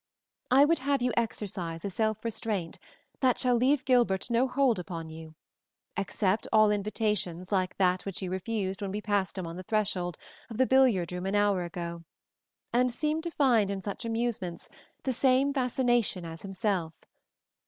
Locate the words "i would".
0.49-0.79